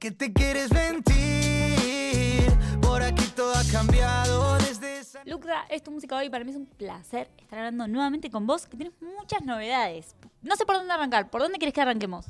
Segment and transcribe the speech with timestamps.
[0.00, 2.50] que te quieres mentir.
[2.80, 5.22] Por aquí todo ha cambiado desde esa...
[5.26, 6.30] Lucra, es tu música hoy.
[6.30, 10.16] Para mí es un placer estar hablando nuevamente con vos, que tienes muchas novedades.
[10.40, 11.28] No sé por dónde arrancar.
[11.28, 12.24] ¿Por dónde querés que arranquemos?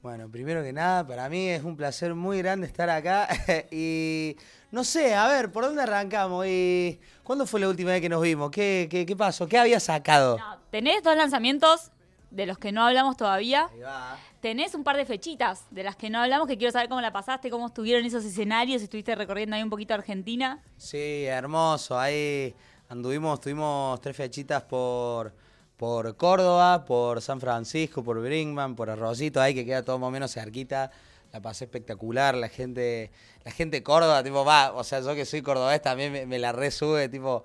[0.00, 3.28] Bueno, primero que nada, para mí es un placer muy grande estar acá.
[3.70, 4.34] y
[4.70, 6.46] no sé, a ver, ¿por dónde arrancamos?
[6.46, 8.50] ¿Y ¿Cuándo fue la última vez que nos vimos?
[8.50, 9.46] ¿Qué, qué, qué pasó?
[9.46, 10.38] ¿Qué había sacado?
[10.38, 11.90] No, tenés dos lanzamientos
[12.32, 13.68] de los que no hablamos todavía.
[13.72, 14.18] Ahí va.
[14.40, 17.12] Tenés un par de fechitas de las que no hablamos, que quiero saber cómo la
[17.12, 20.60] pasaste, cómo estuvieron esos escenarios, si estuviste recorriendo ahí un poquito Argentina.
[20.76, 21.98] Sí, hermoso.
[21.98, 22.54] Ahí
[22.88, 25.32] anduvimos, tuvimos tres fechitas por,
[25.76, 30.10] por Córdoba, por San Francisco, por Brinkman, por Arrocito, ahí que queda todo más o
[30.10, 30.90] menos cerquita.
[31.32, 33.10] La pasé espectacular, la gente,
[33.44, 36.38] la gente de Córdoba, tipo, va, o sea, yo que soy cordobés también me, me
[36.38, 37.44] la resube, tipo,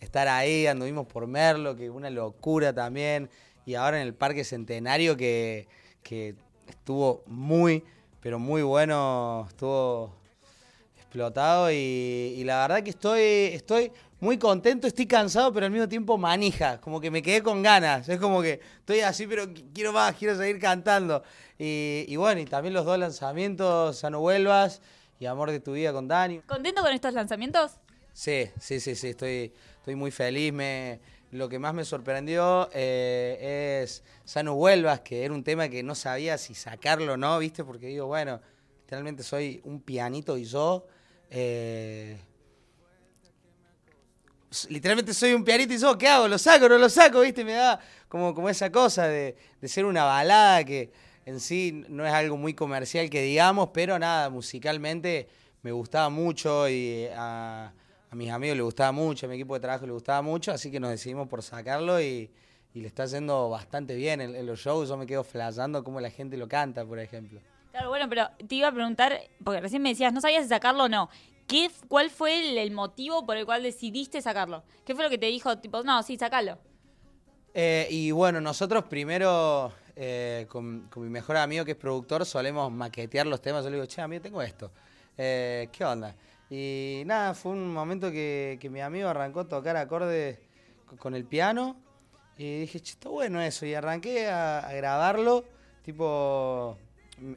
[0.00, 3.30] estar ahí, anduvimos por Merlo, que una locura también,
[3.68, 5.68] y ahora en el Parque Centenario que,
[6.02, 6.34] que
[6.66, 7.84] estuvo muy,
[8.22, 10.14] pero muy bueno, estuvo
[10.96, 13.20] explotado y, y la verdad que estoy,
[13.52, 17.62] estoy muy contento, estoy cansado, pero al mismo tiempo manija, como que me quedé con
[17.62, 21.22] ganas, es como que estoy así, pero qu- quiero más, quiero seguir cantando.
[21.58, 24.80] Y, y bueno, y también los dos lanzamientos, Sano Vuelvas
[25.20, 26.38] y Amor de tu vida con Dani.
[26.40, 27.72] ¿Contento con estos lanzamientos?
[28.14, 30.54] Sí, sí, sí, sí, estoy, estoy muy feliz.
[30.54, 35.82] Me, lo que más me sorprendió eh, es Sano Vuelvas, que era un tema que
[35.82, 37.64] no sabía si sacarlo o no, ¿viste?
[37.64, 38.40] Porque digo, bueno,
[38.80, 40.86] literalmente soy un pianito y yo.
[41.30, 42.16] eh,
[44.68, 46.28] literalmente soy un pianito y yo, ¿qué hago?
[46.28, 47.20] ¿Lo saco no lo saco?
[47.20, 47.44] ¿Viste?
[47.44, 50.90] Me da como, como esa cosa de, ser una balada que
[51.26, 55.28] en sí no es algo muy comercial que digamos, pero nada, musicalmente
[55.62, 57.72] me gustaba mucho y a,
[58.10, 60.70] a mis amigos les gustaba mucho, a mi equipo de trabajo le gustaba mucho, así
[60.70, 62.30] que nos decidimos por sacarlo y,
[62.74, 64.88] y le está yendo bastante bien en, en los shows.
[64.88, 67.40] Yo me quedo flasheando cómo la gente lo canta, por ejemplo.
[67.70, 70.84] Claro, bueno, pero te iba a preguntar, porque recién me decías, no sabías si sacarlo
[70.84, 71.10] o no.
[71.46, 74.64] ¿Qué, ¿Cuál fue el, el motivo por el cual decidiste sacarlo?
[74.84, 75.58] ¿Qué fue lo que te dijo?
[75.58, 76.58] Tipo, no, sí, sacalo.
[77.54, 82.70] Eh, y bueno, nosotros primero, eh, con, con mi mejor amigo que es productor, solemos
[82.70, 83.64] maquetear los temas.
[83.64, 84.70] Yo le digo, che, amigo, tengo esto.
[85.16, 86.14] Eh, ¿Qué onda?
[86.50, 90.38] Y nada, fue un momento que, mi amigo arrancó a tocar acordes
[90.86, 91.76] co- con el piano.
[92.36, 93.66] Y dije, che, está bueno eso.
[93.66, 95.44] Y arranqué a, grabarlo.
[95.82, 96.78] Tipo,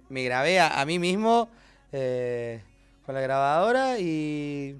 [0.10, 1.50] me grabé a, a mí mismo
[1.92, 2.62] eh,
[3.06, 4.80] con la grabadora y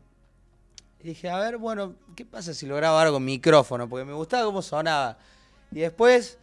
[1.04, 3.90] y dije, a ver, bueno, ¿qué pasa si lo grabo ahora con micrófono?
[3.90, 5.18] Porque me gustaba cómo sonaba.
[5.72, 6.38] Y después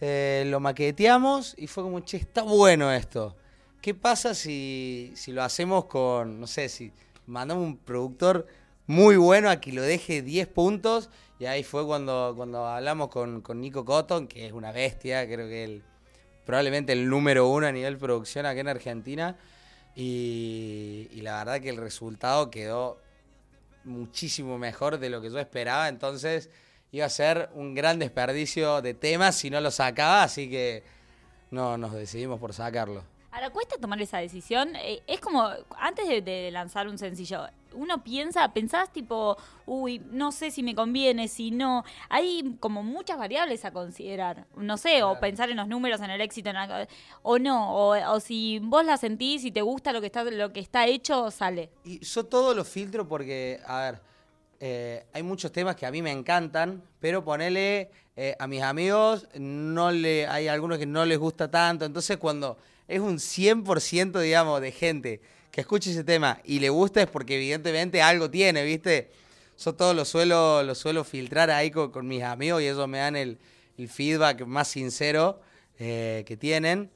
[0.00, 3.34] eh, lo maqueteamos y fue como, che, está bueno esto.
[3.80, 6.92] ¿Qué pasa si, si lo hacemos con, no sé, si
[7.26, 8.46] mandamos un productor
[8.86, 11.10] muy bueno a que lo deje 10 puntos?
[11.38, 15.48] Y ahí fue cuando, cuando hablamos con, con Nico Cotton, que es una bestia, creo
[15.48, 15.82] que él,
[16.44, 19.36] probablemente el número uno a nivel producción acá en Argentina.
[19.96, 22.98] Y, y la verdad que el resultado quedó
[23.84, 26.50] muchísimo mejor de lo que yo esperaba, entonces
[26.90, 30.82] iba a ser un gran desperdicio de temas si no lo sacaba, así que
[31.50, 33.04] no nos decidimos por sacarlo.
[33.34, 34.76] Ahora, ¿cuesta tomar esa decisión?
[34.76, 35.50] Eh, es como,
[35.80, 39.36] antes de, de lanzar un sencillo, uno piensa, pensás tipo,
[39.66, 41.82] uy, no sé si me conviene, si no.
[42.10, 44.46] Hay como muchas variables a considerar.
[44.54, 46.86] No sé, o pensar en los números, en el éxito, en la-
[47.22, 47.74] o no.
[47.74, 50.86] O, o si vos la sentís y te gusta lo que está, lo que está
[50.86, 51.70] hecho, sale.
[51.82, 54.00] Y yo todo lo filtro porque, a ver,
[54.60, 59.26] eh, hay muchos temas que a mí me encantan, pero ponele eh, a mis amigos,
[59.34, 61.84] no le, hay algunos que no les gusta tanto.
[61.84, 62.56] Entonces, cuando
[62.88, 67.36] es un 100%, digamos, de gente que escucha ese tema y le gusta, es porque
[67.36, 69.10] evidentemente algo tiene, ¿viste?
[69.58, 72.98] Yo todo lo suelo, lo suelo filtrar ahí con, con mis amigos y ellos me
[72.98, 73.38] dan el,
[73.78, 75.40] el feedback más sincero
[75.78, 76.90] eh, que tienen.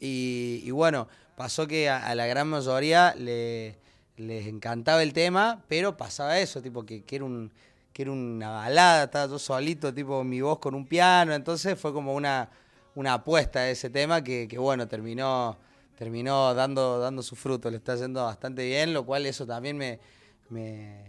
[0.00, 3.76] Y, bueno, pasó que a, a la gran mayoría le,
[4.16, 7.52] les encantaba el tema, pero pasaba eso, tipo que, que era un
[7.96, 11.94] que era una balada, estaba yo solito, tipo mi voz con un piano, entonces fue
[11.94, 12.50] como una,
[12.96, 15.56] una apuesta a ese tema que, que bueno, terminó,
[15.96, 20.00] terminó dando, dando su fruto, le está yendo bastante bien, lo cual eso también me,
[20.48, 21.04] me,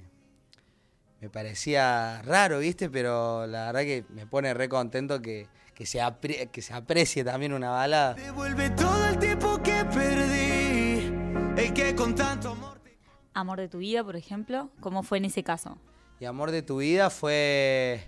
[1.19, 2.89] me parecía raro, ¿viste?
[2.89, 7.23] Pero la verdad que me pone re contento que, que, se, apre- que se aprecie
[7.23, 8.13] también una balada.
[8.13, 11.11] Devuelve todo el tiempo que perdí.
[11.61, 12.79] El que con tanto amor.
[12.79, 12.97] te-
[13.33, 15.77] Amor de tu vida, por ejemplo, ¿cómo fue en ese caso?
[16.19, 18.03] Y Amor de tu vida fue,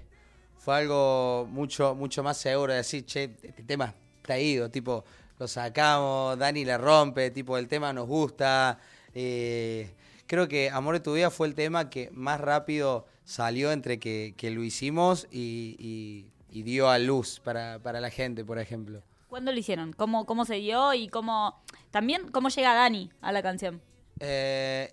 [0.59, 5.03] fue algo mucho, mucho más seguro de decir, che, este tema está ido, tipo,
[5.39, 8.77] lo sacamos, Dani la rompe, tipo, el tema nos gusta.
[9.15, 9.91] eh,
[10.27, 14.33] creo que Amor de tu vida fue el tema que más rápido salió entre que,
[14.37, 19.01] que lo hicimos y, y- y dio a luz para, para la gente, por ejemplo.
[19.27, 19.93] ¿Cuándo lo hicieron?
[19.93, 21.61] ¿Cómo, cómo se dio y cómo...
[21.91, 23.79] También, ¿cómo llega Dani a la canción?
[24.19, 24.91] Eh,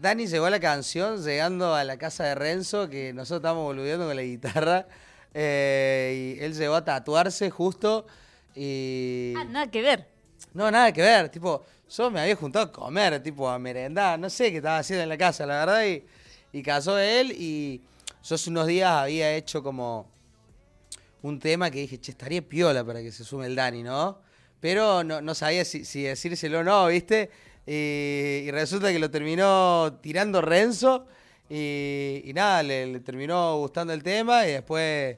[0.00, 4.06] Dani llegó a la canción llegando a la casa de Renzo, que nosotros estábamos boludeando
[4.06, 4.86] con la guitarra.
[5.34, 8.06] eh, y él llegó a tatuarse justo
[8.54, 9.34] y...
[9.36, 10.08] Ah, nada que ver.
[10.52, 14.30] No, nada que ver, tipo, yo me había juntado a comer, tipo, a merendar, no
[14.30, 16.04] sé qué estaba haciendo en la casa, la verdad, y,
[16.52, 17.82] y casó él y
[18.22, 20.08] yo hace unos días había hecho como
[21.22, 24.20] un tema que dije, che, estaría piola para que se sume el Dani, ¿no?
[24.60, 27.30] Pero no, no sabía si, si decírselo o no, ¿viste?
[27.66, 31.06] Y, resulta que lo terminó tirando Renzo
[31.48, 35.16] y, y nada, le, le terminó gustando el tema y después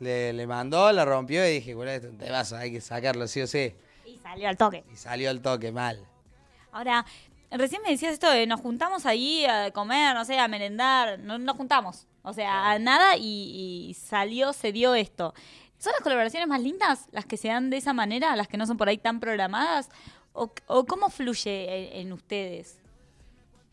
[0.00, 3.40] le, le mandó, la rompió y dije, bueno, esto te vas, hay que sacarlo sí
[3.40, 3.74] o sí.
[4.06, 4.84] Y salió al toque.
[4.92, 5.98] Y salió al toque mal.
[6.72, 7.04] Ahora,
[7.50, 11.18] recién me decías esto de nos juntamos ahí a comer, no sé, a merendar.
[11.18, 12.06] No nos juntamos.
[12.22, 15.34] O sea, a nada y, y salió, se dio esto.
[15.78, 18.66] ¿Son las colaboraciones más lindas las que se dan de esa manera, las que no
[18.66, 19.88] son por ahí tan programadas?
[20.66, 22.76] ¿O, cómo fluye en, ustedes?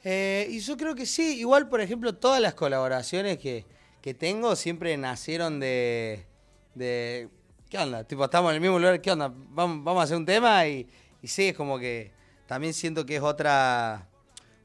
[0.03, 3.65] Eh, y yo creo que sí, igual por ejemplo todas las colaboraciones que,
[4.01, 6.25] que tengo siempre nacieron de,
[6.73, 7.29] de...
[7.69, 8.03] ¿Qué onda?
[8.03, 9.31] Tipo, estamos en el mismo lugar, ¿qué onda?
[9.33, 10.87] Vamos, vamos a hacer un tema y,
[11.21, 12.11] y sí, es como que
[12.47, 14.07] también siento que es otra,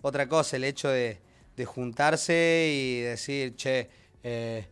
[0.01, 1.19] otra cosa el hecho de,
[1.55, 3.91] de juntarse y decir, che,
[4.23, 4.67] eh,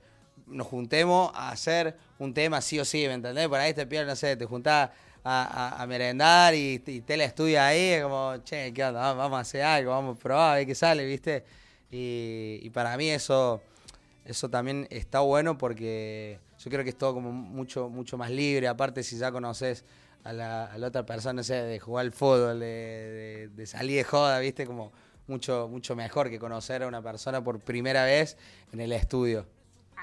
[0.46, 3.48] nos juntemos a hacer un tema sí o sí, ¿me entendés?
[3.48, 4.90] Por ahí te pierdes, no sé, te juntás
[5.28, 9.12] a, merendar y, y Tela estudia ahí, como, che, ¿qué onda?
[9.12, 11.44] Vamos, a hacer algo, vamos a probar, a ver qué sale, ¿viste?
[11.90, 13.60] Y, para mí eso,
[14.24, 18.68] eso también está bueno porque yo creo que es todo como mucho, mucho más libre,
[18.68, 19.84] aparte si ya conoces
[20.24, 24.38] a la, otra persona, sé, de jugar al fútbol, de, de- de salir de joda,
[24.40, 24.66] ¿viste?
[24.66, 24.92] Como
[25.26, 28.36] mucho, mucho mejor que conocer a una persona por primera vez
[28.72, 29.46] en el estudio.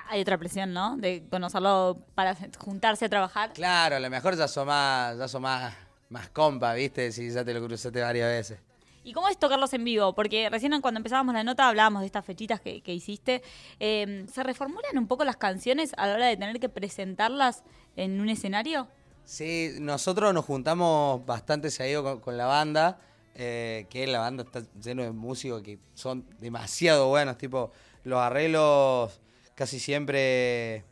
[0.07, 0.97] Hay otra presión, ¿no?
[0.97, 3.53] De conocerlo para juntarse a trabajar.
[3.53, 5.73] Claro, a lo mejor ya son más, ya son más,
[6.09, 7.11] más compa, ¿viste?
[7.11, 8.59] Si ya te lo cruzaste varias veces.
[9.03, 10.15] ¿Y cómo es tocarlos en vivo?
[10.15, 13.43] Porque recién cuando empezábamos la nota hablábamos de estas fechitas que, que hiciste.
[13.79, 17.63] Eh, ¿Se reformulan un poco las canciones a la hora de tener que presentarlas
[17.95, 18.87] en un escenario?
[19.23, 22.99] Sí, nosotros nos juntamos bastante seguido con, con la banda,
[23.35, 27.71] eh, que la banda está lleno de músicos que son demasiado buenos, tipo,
[28.03, 29.19] los arreglos
[29.55, 30.83] casi siempre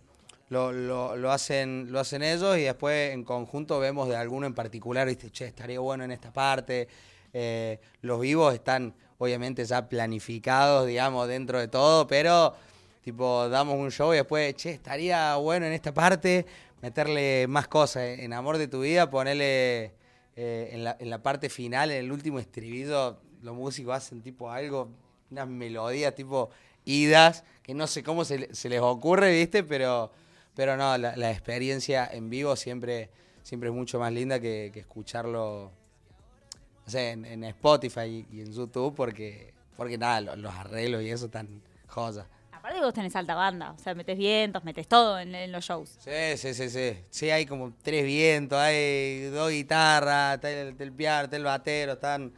[0.49, 5.07] lo, lo- hacen, lo hacen ellos y después en conjunto vemos de alguno en particular,
[5.07, 6.87] viste, che, estaría bueno en esta parte.
[7.33, 12.53] Eh, los vivos están obviamente ya planificados, digamos, dentro de todo, pero
[13.01, 16.45] tipo, damos un show y después, che, estaría bueno en esta parte
[16.81, 18.03] meterle más cosas.
[18.19, 19.93] En Amor de tu vida, ponerle
[20.35, 24.49] eh, en, la, en la parte final, en el último estribillo, los músicos hacen tipo
[24.51, 24.89] algo,
[25.31, 26.49] unas melodías tipo
[26.85, 29.63] idas, que no sé cómo se, le- se les ocurre, ¿viste?
[29.63, 30.11] Pero,
[30.55, 33.09] pero no, la, la experiencia en vivo siempre,
[33.43, 35.71] siempre es mucho más linda que, que escucharlo
[36.85, 41.09] no sé, en, en Spotify y, en YouTube, porque, porque nada, lo- los, arreglos y
[41.09, 42.27] eso están joya.
[42.51, 45.97] Aparte vos tenés alta banda, o sea, metes vientos, metes todo en, en los shows.
[45.99, 46.97] Sí, sí, sí, sí.
[47.09, 51.93] Sí, hay como tres vientos, hay dos guitarras, está el, el piano, está el batero,
[51.93, 52.31] están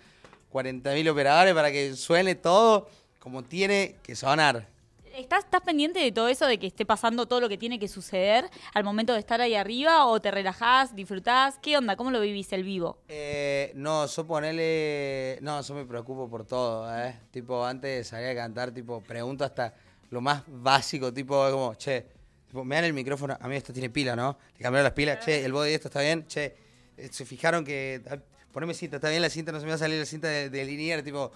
[0.52, 2.88] 40.000 operadores para que suene todo
[3.26, 4.68] como tiene que sonar.
[5.16, 7.88] ¿Estás, ¿Estás pendiente de todo eso, de que esté pasando todo lo que tiene que
[7.88, 10.06] suceder al momento de estar ahí arriba?
[10.06, 11.58] ¿O te relajás, disfrutás?
[11.60, 11.96] ¿Qué onda?
[11.96, 13.00] ¿Cómo lo vivís el vivo?
[13.08, 15.40] Eh, no, yo ponele.
[15.42, 17.20] No, yo me preocupo por todo, ¿eh?
[17.32, 19.74] Tipo, antes de salir a cantar, tipo, pregunto hasta
[20.12, 22.06] lo más básico, tipo, como, che,
[22.46, 24.38] tipo, me dan el micrófono, a mí esto tiene pila, ¿no?
[24.56, 26.56] Le cambiaron las pilas, che, el body de esto está bien, che,
[26.96, 28.04] eh, se fijaron que.
[28.52, 30.52] Poneme cinta, está bien la cinta, no se me va a salir la cinta de,
[30.52, 31.32] de linier, tipo,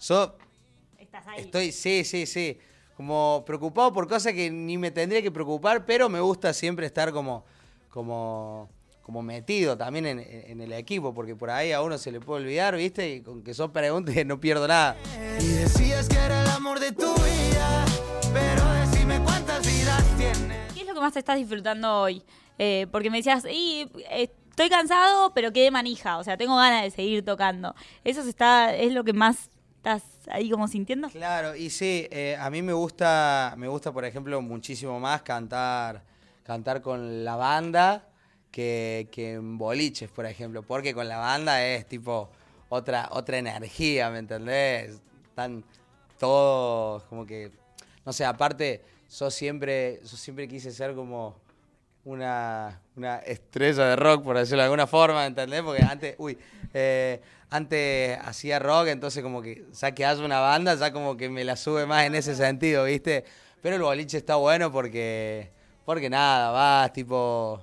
[0.00, 0.38] yo
[1.04, 1.40] Estás ahí.
[1.40, 2.58] Estoy, sí, sí, sí.
[2.96, 7.12] Como preocupado por cosas que ni me tendría que preocupar, pero me gusta siempre estar
[7.12, 7.44] como,
[7.90, 8.70] como,
[9.02, 12.42] como metido también en, en el equipo, porque por ahí a uno se le puede
[12.42, 13.16] olvidar, ¿viste?
[13.16, 14.96] Y con que son preguntas no pierdo nada.
[15.40, 17.84] Y decías que era el amor de tu vida,
[18.32, 20.72] pero decime cuántas vidas tienes.
[20.72, 22.22] ¿Qué es lo que más te estás disfrutando hoy?
[22.58, 26.18] Eh, porque me decías, y, eh, estoy cansado, pero quedé manija.
[26.18, 27.74] O sea, tengo ganas de seguir tocando.
[28.04, 29.50] ¿Eso está, es lo que más
[29.84, 31.10] estás ahí como sintiendo?
[31.10, 36.02] Claro, y sí, eh, a mí me gusta, me gusta, por ejemplo, muchísimo más cantar,
[36.42, 38.08] cantar con la banda
[38.50, 42.30] que, que en boliches, por ejemplo, porque con la banda es tipo
[42.70, 45.00] otra, otra energía, ¿me entendés?
[45.28, 45.62] Están
[46.18, 47.52] todos como que,
[48.06, 48.82] no sé, aparte,
[49.18, 51.36] yo siempre, yo siempre quise ser como
[52.04, 55.60] una, una estrella de rock, por decirlo de alguna forma, ¿entendés?
[55.62, 56.38] Porque antes, uy,
[56.72, 57.20] eh,
[57.54, 61.44] antes hacía rock, entonces como que ya que haya una banda, ya como que me
[61.44, 63.24] la sube más en ese sentido, ¿viste?
[63.62, 65.52] Pero el boliche está bueno porque,
[65.84, 67.62] porque nada, vas tipo,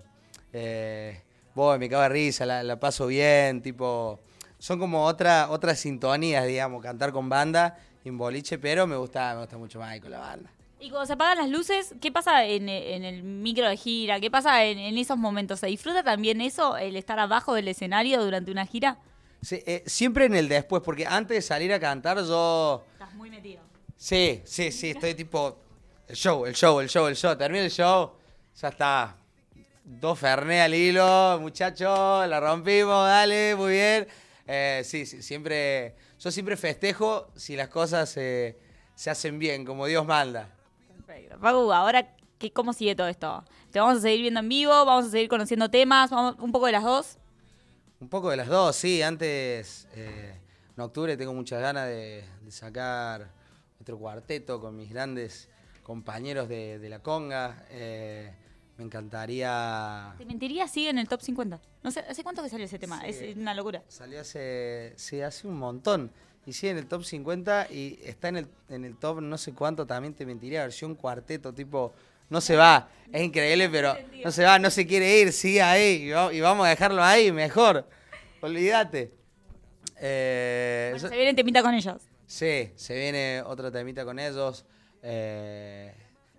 [0.53, 1.21] eh,
[1.53, 4.21] voy, me cago de risa, la, la paso bien, tipo,
[4.60, 9.41] son como otra, otras sintonías, digamos, cantar con banda en boliche, pero me gusta, me
[9.41, 10.50] gusta mucho más con la banda.
[10.79, 14.21] Y cuando se apagan las luces, ¿qué pasa en, en el micro de gira?
[14.21, 15.60] ¿Qué pasa en, en esos momentos?
[15.60, 18.98] ¿Se disfruta también eso, el estar abajo del escenario durante una gira?
[19.41, 22.83] Sí, eh, siempre en el después, porque antes de salir a cantar yo...
[22.93, 23.62] Estás muy metido.
[23.98, 25.57] Sí, sí, sí, estoy tipo...
[26.07, 27.36] El show, el show, el show, el show.
[27.36, 28.12] Termina el show,
[28.60, 29.17] ya está.
[29.83, 34.07] Dos Ferné al hilo, muchachos, la rompimos, dale, muy bien.
[34.45, 35.95] Eh, sí, sí, siempre...
[36.19, 38.60] Yo siempre festejo si las cosas eh,
[38.93, 40.50] se hacen bien, como Dios manda.
[40.88, 41.39] Perfecto.
[41.39, 43.43] Pagu, ahora, ¿qué, ¿cómo sigue todo esto?
[43.71, 44.86] ¿Te vamos a seguir viendo en vivo?
[44.86, 46.12] ¿Vamos a seguir conociendo temas?
[46.12, 47.17] ¿Vamos, ¿Un poco de las dos?
[48.01, 49.03] Un poco de las dos, sí.
[49.03, 50.34] Antes, eh,
[50.75, 53.29] en octubre, tengo muchas ganas de, de sacar
[53.79, 55.48] otro cuarteto con mis grandes
[55.84, 57.67] compañeros de, de la conga.
[57.70, 58.34] Eh,
[58.79, 60.15] me encantaría...
[60.17, 61.62] Te mentiría, sigue en el top 50.
[61.84, 63.01] No sé, ¿hace cuánto que salió ese tema?
[63.01, 63.08] Sí.
[63.10, 63.84] Es una locura.
[63.88, 66.12] Salió hace, sí, hace un montón.
[66.48, 69.53] Y sí, en el top 50 y está en el, en el top no sé
[69.53, 71.93] cuánto, también te mentiría, versión cuarteto, tipo,
[72.31, 72.89] no se va.
[73.13, 76.03] Es increíble, pero no se va, no se quiere ir, sigue ahí.
[76.03, 77.88] Y, va- y vamos a dejarlo ahí, mejor.
[78.41, 79.13] Olvídate.
[79.97, 82.01] Eh, Bueno, se viene temita con ellos.
[82.25, 84.65] Sí, se viene otro temita con ellos.
[85.03, 85.93] eh,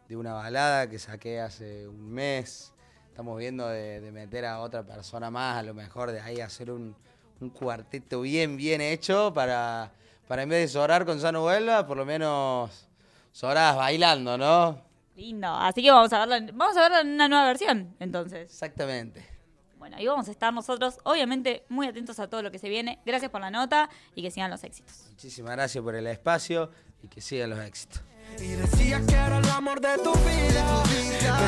[0.08, 2.72] de una balada que saqué hace un mes.
[3.08, 6.70] Estamos viendo de, de meter a otra persona más, a lo mejor de ahí hacer
[6.70, 6.94] un,
[7.40, 9.90] un cuarteto bien, bien hecho para,
[10.28, 12.88] para en vez de sobrar con Sano Vuelva, por lo menos
[13.32, 14.82] sobrás bailando, ¿no?
[15.16, 15.49] Lindo.
[15.49, 18.50] Así que vamos a verla, vamos a verla en una nueva versión, entonces.
[18.50, 19.33] Exactamente.
[19.78, 23.00] Bueno, ahí vamos a estar nosotros, obviamente, muy atentos a todo lo que se viene.
[23.04, 25.07] Gracias por la nota y que sigan los éxitos.
[25.11, 26.71] Muchísimas gracias por el espacio
[27.02, 28.00] y que sigan los éxitos.
[28.38, 30.83] Y decías que era el amor de tu vida.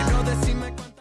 [0.06, 0.93] Pero decime cuánto